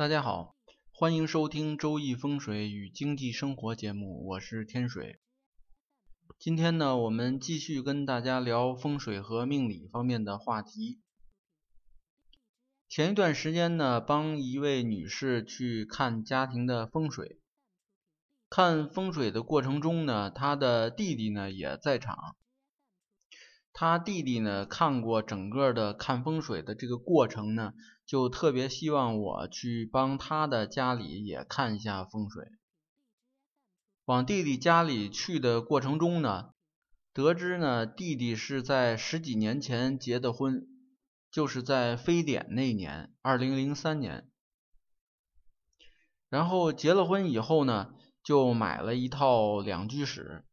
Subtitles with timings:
[0.00, 0.56] 大家好，
[0.94, 5.20] 欢迎收听《周易风水与经济生活》节目，我是天水。
[6.38, 11.00] 今天呢，我们继续跟大家聊风水和命理方面的话题。
[12.88, 17.38] 前一段时间呢，帮一位女士去看家庭的风水，
[18.48, 22.36] 看风水的过程中呢，她的弟弟呢也在场。
[23.72, 27.72] 他弟弟呢看过整个的看风水的这个过程呢，
[28.04, 32.44] 就特别希望我去帮他的家里也看一下风水。
[34.04, 36.50] 往弟弟家里去的过程中呢，
[37.12, 40.66] 得知呢弟弟是在十几年前结的婚，
[41.30, 44.28] 就是在非典那年，二零零三年。
[46.28, 50.44] 然后结了婚以后呢，就买了一套两居室。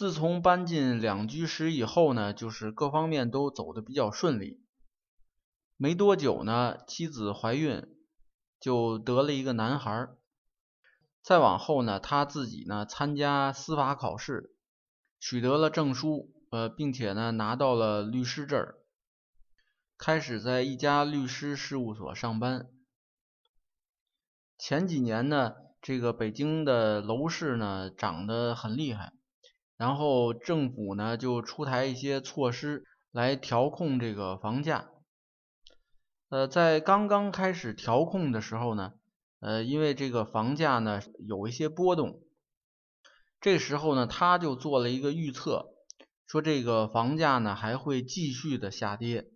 [0.00, 4.64] 自从搬进两居室以后呢，就是各方面都走的比较顺利。
[5.76, 7.86] 没多久呢，妻子怀孕，
[8.58, 10.08] 就得了一个男孩。
[11.20, 14.56] 再往后呢，他自己呢参加司法考试，
[15.18, 18.72] 取得了证书，呃，并且呢拿到了律师证，
[19.98, 22.70] 开始在一家律师事务所上班。
[24.56, 29.12] 前几年呢，这个北京的楼市呢涨得很厉害。
[29.80, 34.90] 然后政府呢就出台一些措施来调控这个房价。
[36.28, 38.92] 呃，在刚刚开始调控的时候呢，
[39.40, 42.20] 呃，因为这个房价呢有一些波动，
[43.40, 45.70] 这时候呢他就做了一个预测，
[46.26, 49.30] 说这个房价呢还会继续的下跌。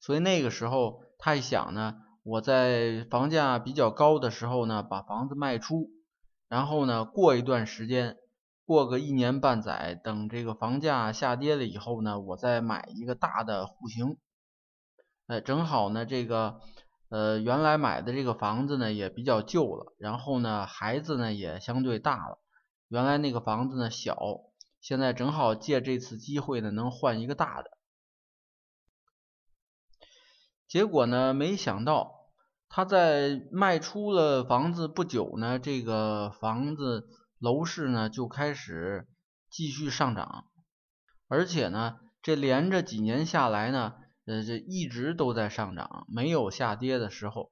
[0.00, 5.90] 所以那个时候他一想呢，我在房价比较高的时候呢把房子卖出，
[6.48, 8.16] 然后呢过一段时间。
[8.70, 14.16] 过个一年半载，等这个房价下跌了以后呢，我再买一个大的户型。
[15.26, 16.60] 哎，正好呢，这个
[17.08, 22.38] 呃原来买的这个房子呢也比较旧了，然后呢孩子呢也相对大了，
[22.86, 24.16] 原来那个房子呢小，
[24.80, 27.72] 现在正好借这次机会呢能换一个大的。
[30.68, 32.28] 结果呢没想到
[32.68, 37.08] 他在卖出了房子不久呢，这个房子。
[37.40, 39.08] 楼市呢就开始
[39.48, 40.44] 继续上涨，
[41.26, 43.94] 而且呢，这连着几年下来呢，
[44.26, 47.50] 呃，这一直都在上涨，没有下跌的时候。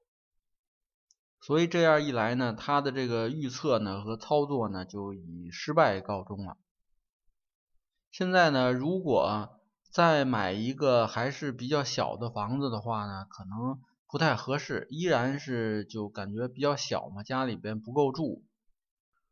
[1.41, 6.55] 所以这样一来呢，他的这个预测呢和操作呢就以失败告终了。
[8.11, 9.59] 现在呢，如果
[9.91, 18.45] 再买一个还是比较小的房子的话呢，可能不太合适，依然是就感觉比较小嘛，家里边不够住。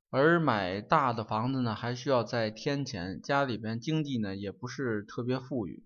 [0.09, 5.85] 而买大的房子呢，还需要再添钱，家里边经济呢也不是特别富裕，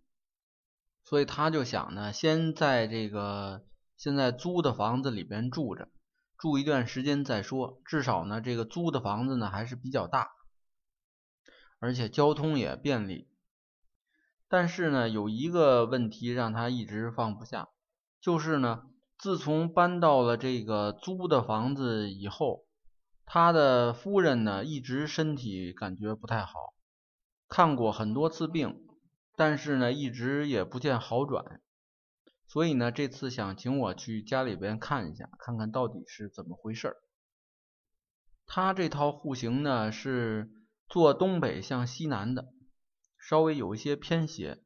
[1.03, 3.65] 所以他就想呢，先在这个
[3.97, 5.89] 现在租的房子里边住着，
[6.37, 10.29] 住一段时间再说，至少呢这个租的房子呢还是比较大，
[11.79, 13.27] 而且交通也便利。
[14.47, 17.69] 但是呢，有一个问题让他一直放不下，
[18.19, 18.83] 就是呢，
[19.17, 22.67] 自从搬到了这个租的房子以后。
[23.33, 26.73] 他的夫人呢，一直身体感觉不太好，
[27.47, 28.85] 看过很多次病，
[29.37, 31.61] 但是呢，一直也不见好转，
[32.45, 36.97] 所以呢，这次想请我去家里边看一下，看看到底是怎么回事。
[38.45, 40.51] 他这套户型呢，是
[40.89, 42.51] 坐东北向西南的，
[43.17, 44.61] 稍微有一些偏斜。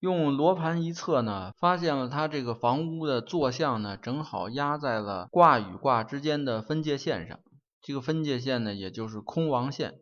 [0.00, 7.40] 用罗盘一测呢，发现了他这个房屋的坐向呢，正好压在了卦与卦之间的分界线上。
[7.82, 9.98] 这个分界线呢，也就是空亡线。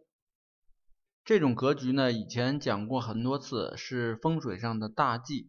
[1.24, 5.48] 这种格局呢，以前讲过很多次，是风水上的大忌，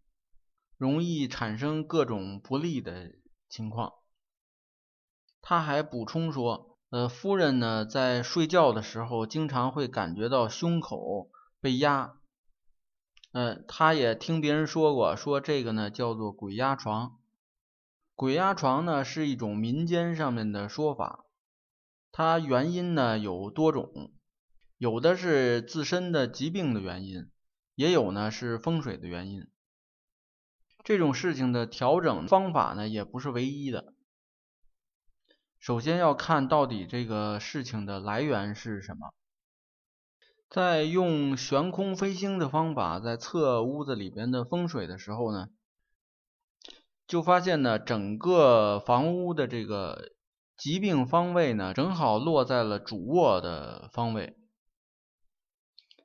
[0.78, 3.12] 容易产生各种不利的
[3.50, 3.92] 情况。
[5.42, 11.30] 他还补充说，呃，夫人呢，在睡觉的时候，经常会感觉到胸口
[11.60, 12.14] 被压。
[13.38, 17.20] 嗯，他也听别人说过，说这个呢叫做鬼压床。
[18.16, 21.24] 鬼压床呢是一种民间上面的说法，
[22.12, 24.12] 它原因呢有多种，
[24.80, 27.30] 有的是自身的疾病的原因，
[27.76, 29.48] 也有呢是风水的原因。
[30.84, 33.94] 这种事情的调整方法呢也不是唯一的，
[35.60, 39.14] 首先要看到底这个事情的来源是什么。
[40.50, 45.50] 在用悬空飞星的方法在测屋子里边的风水的时候呢，
[47.06, 50.14] 就发现呢，整个房屋的这个
[50.56, 54.38] 疾病方位呢，正好落在了主卧的方位。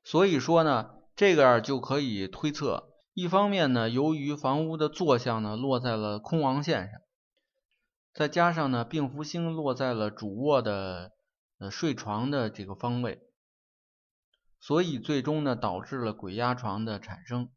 [0.05, 7.01] 所以说呢，这个就可以推测，一方面呢，由于房屋的坐向呢落在了空亡线上，
[8.13, 11.13] 再加上呢，病符星落在了主卧的
[11.59, 13.23] 呃睡床的这个方位，
[14.63, 17.49] 所以最终呢导致了鬼压床的产生。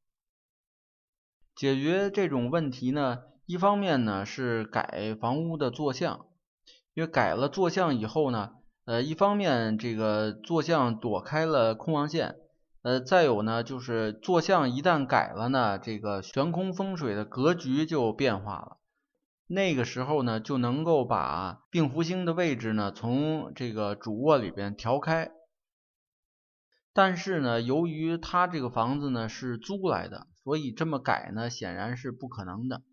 [1.55, 6.25] 解决这种问题呢，一方面呢是改房屋的坐向，
[6.95, 8.55] 因为改了坐向以后呢，
[8.85, 12.37] 呃，一方面这个坐向躲开了空亡线，
[12.81, 18.77] 呃，再有呢就是坐向一旦改了呢，这个悬空风水的格局就变化了，
[19.45, 25.31] 那个时候呢就能够把病福星的位置呢从这个主卧里边调开。
[26.97, 32.83] 但是呢，由于他这个房子呢是租来的，所以这么改呢显然是不可能的。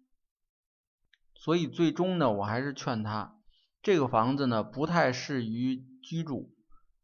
[1.37, 3.37] 所以最终呢，我还是劝他，
[3.81, 6.53] 这个房子呢不太适于居住，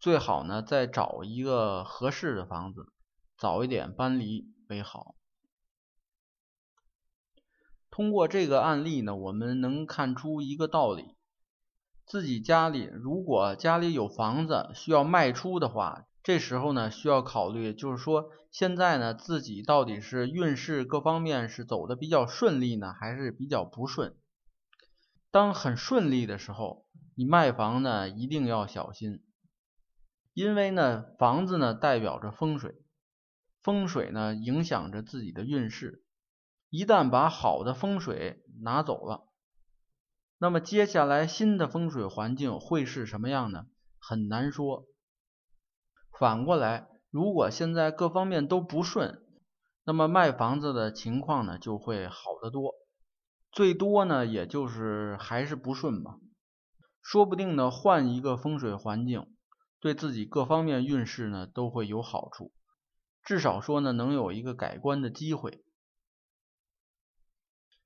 [0.01, 2.93] 最好呢再找一个合适的房子，
[3.37, 5.15] 早一点搬离为好。
[7.91, 11.15] 通过这个案例呢，我们能看出一个道理：
[12.05, 16.08] 自己家里如果家里有房子需要卖出的话。
[16.23, 24.15] 这时候呢，需要考虑，就是说，现在呢，自己到底是运势各方面是走的比较顺利呢，还是比较不顺？
[25.31, 29.23] 当很顺利的时候，你卖房呢，一定要小心，
[30.35, 32.75] 因为呢，房子呢代表着风水，
[33.63, 36.05] 风水呢影响着自己的运势，
[36.69, 39.29] 一旦把好的风水拿走了，
[40.39, 43.67] 那么接下来新的风水环境会是什么样呢？
[43.99, 44.87] 很难说。
[46.19, 49.23] 反过来，如果现在各方面都不顺，
[49.85, 52.75] 那么卖房子的情况呢就会好得多。
[53.53, 56.19] 最多呢也就是还是不顺吧，
[57.01, 59.33] 说不定呢换一个风水环境，
[59.79, 62.53] 对自己各方面运势呢都会有好处，
[63.23, 65.63] 至少说呢能有一个改观的机会。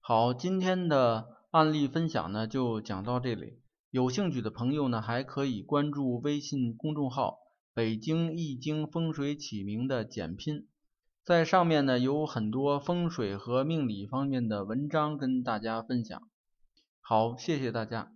[0.00, 7.38] 好，今天的案例分享呢就讲到这里，有兴趣的朋友呢还可以关注微信公众号。
[7.74, 10.66] 北京易经风水起名的简拼，
[11.24, 16.28] 在上面呢有很多风水和命理方面的文章跟大家分享。
[17.00, 18.12] 好，谢谢大家。